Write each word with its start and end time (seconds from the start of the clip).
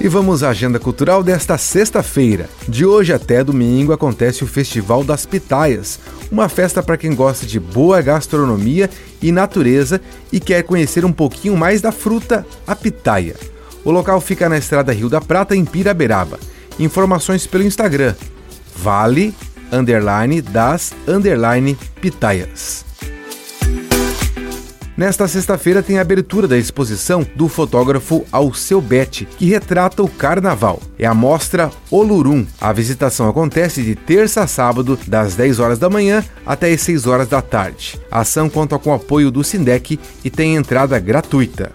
E 0.00 0.06
vamos 0.06 0.44
à 0.44 0.50
agenda 0.50 0.78
cultural 0.78 1.24
desta 1.24 1.58
sexta-feira. 1.58 2.48
De 2.68 2.86
hoje 2.86 3.12
até 3.12 3.42
domingo 3.42 3.92
acontece 3.92 4.44
o 4.44 4.46
Festival 4.46 5.02
das 5.02 5.26
Pitaias, 5.26 5.98
uma 6.30 6.48
festa 6.48 6.80
para 6.80 6.96
quem 6.96 7.16
gosta 7.16 7.44
de 7.44 7.58
boa 7.58 8.00
gastronomia 8.00 8.88
e 9.20 9.32
natureza 9.32 10.00
e 10.32 10.38
quer 10.38 10.62
conhecer 10.62 11.04
um 11.04 11.12
pouquinho 11.12 11.56
mais 11.56 11.80
da 11.80 11.90
fruta, 11.90 12.46
a 12.64 12.76
pitaia. 12.76 13.34
O 13.84 13.90
local 13.90 14.20
fica 14.20 14.48
na 14.48 14.56
Estrada 14.56 14.92
Rio 14.92 15.08
da 15.08 15.20
Prata, 15.20 15.56
em 15.56 15.64
Piraberaba. 15.64 16.38
Informações 16.78 17.44
pelo 17.44 17.64
Instagram, 17.64 18.14
vale, 18.76 19.34
underline, 19.72 20.40
das, 20.40 20.92
underline, 21.08 21.76
pitaias. 22.00 22.87
Nesta 24.98 25.28
sexta-feira 25.28 25.80
tem 25.80 25.96
a 25.96 26.00
abertura 26.00 26.48
da 26.48 26.58
exposição 26.58 27.24
do 27.36 27.46
fotógrafo 27.46 28.26
Alceu 28.32 28.80
Bete, 28.80 29.28
que 29.38 29.46
retrata 29.46 30.02
o 30.02 30.08
carnaval. 30.08 30.82
É 30.98 31.06
a 31.06 31.14
mostra 31.14 31.70
Olurum. 31.88 32.44
A 32.60 32.72
visitação 32.72 33.28
acontece 33.28 33.80
de 33.80 33.94
terça 33.94 34.42
a 34.42 34.48
sábado, 34.48 34.98
das 35.06 35.36
10 35.36 35.60
horas 35.60 35.78
da 35.78 35.88
manhã 35.88 36.24
até 36.44 36.72
as 36.72 36.80
6 36.80 37.06
horas 37.06 37.28
da 37.28 37.40
tarde. 37.40 37.96
A 38.10 38.22
ação 38.22 38.50
conta 38.50 38.76
com 38.76 38.90
o 38.90 38.94
apoio 38.94 39.30
do 39.30 39.44
Sindec 39.44 40.00
e 40.24 40.30
tem 40.30 40.56
entrada 40.56 40.98
gratuita. 40.98 41.70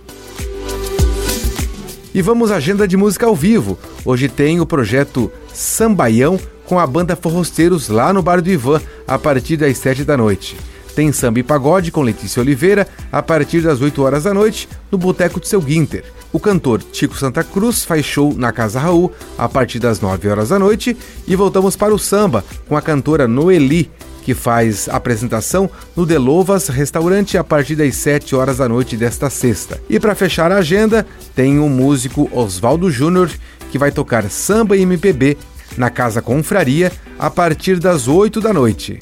E 2.14 2.22
vamos 2.22 2.52
à 2.52 2.58
agenda 2.58 2.86
de 2.86 2.98
música 2.98 3.26
ao 3.26 3.38
vivo. 3.38 3.80
Hoje 4.03 4.28
tem 4.28 4.59
o 4.59 4.66
projeto 4.66 5.31
Sambaião 5.53 6.38
com 6.66 6.78
a 6.78 6.86
banda 6.86 7.16
Forrosteiros 7.16 7.88
lá 7.88 8.12
no 8.12 8.22
Bar 8.22 8.42
do 8.42 8.50
Ivan, 8.50 8.81
a 9.08 9.17
partir 9.17 9.55
das 9.55 9.78
7 9.78 10.03
da 10.03 10.17
noite. 10.17 10.58
Tem 10.95 11.11
samba 11.11 11.39
e 11.39 11.43
pagode 11.43 11.91
com 11.91 12.02
Letícia 12.02 12.41
Oliveira 12.41 12.88
a 13.11 13.21
partir 13.21 13.61
das 13.61 13.81
8 13.81 14.02
horas 14.02 14.23
da 14.23 14.33
noite 14.33 14.70
no 14.91 14.97
Boteco 14.97 15.39
de 15.39 15.47
Seu 15.47 15.59
Guinter. 15.59 16.03
O 16.31 16.39
cantor 16.39 16.83
Tico 16.83 17.17
Santa 17.17 17.43
Cruz 17.43 17.83
faz 17.83 18.05
show 18.05 18.33
na 18.35 18.52
Casa 18.52 18.79
Raul 18.79 19.11
a 19.38 19.50
partir 19.50 19.80
das 19.80 20.00
9 20.00 20.30
horas 20.30 20.50
da 20.50 20.59
noite 20.59 20.95
e 21.27 21.35
voltamos 21.35 21.75
para 21.75 21.94
o 21.94 22.00
samba 22.00 22.44
com 22.67 22.77
a 22.77 22.81
cantora 22.81 23.27
Noeli, 23.27 23.89
que 24.23 24.33
faz 24.33 24.88
apresentação 24.88 25.69
no 25.95 26.05
Delovas 26.05 26.67
Restaurante 26.67 27.38
a 27.38 27.44
partir 27.44 27.75
das 27.75 27.95
7 27.95 28.35
horas 28.35 28.57
da 28.57 28.69
noite 28.69 28.95
desta 28.95 29.30
sexta. 29.30 29.81
E 29.89 30.00
para 30.00 30.16
fechar 30.16 30.52
a 30.52 30.57
agenda, 30.57 31.05
tem 31.35 31.59
o 31.59 31.67
músico 31.67 32.30
Oswaldo 32.31 32.89
Júnior, 32.89 33.31
que 33.72 33.80
vai 33.80 33.91
tocar 33.91 34.30
samba 34.30 34.78
e 34.78 34.81
MPB 34.81 35.38
na 35.75 35.89
Casa 35.89 36.22
Confraria 36.22 36.91
a 37.17 37.30
partir 37.30 37.80
das 37.80 38.07
8 38.07 38.39
da 38.39 38.53
noite 38.53 39.00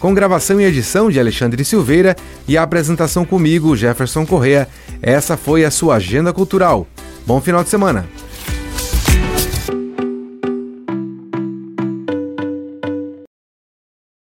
com 0.00 0.14
gravação 0.14 0.60
e 0.60 0.64
edição 0.64 1.10
de 1.10 1.20
Alexandre 1.20 1.64
Silveira 1.64 2.16
e 2.48 2.56
a 2.56 2.62
apresentação 2.62 3.24
comigo, 3.24 3.76
Jefferson 3.76 4.26
Correa. 4.26 4.66
Essa 5.02 5.36
foi 5.36 5.64
a 5.64 5.70
sua 5.70 5.96
agenda 5.96 6.32
cultural. 6.32 6.86
Bom 7.26 7.40
final 7.40 7.62
de 7.62 7.68
semana. 7.68 8.06